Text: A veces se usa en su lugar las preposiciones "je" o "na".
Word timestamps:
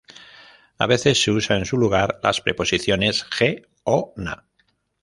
A 0.79 0.87
veces 0.87 1.21
se 1.21 1.29
usa 1.29 1.57
en 1.59 1.65
su 1.65 1.77
lugar 1.77 2.19
las 2.23 2.41
preposiciones 2.41 3.23
"je" 3.37 3.67
o 3.83 4.13
"na". 4.17 4.47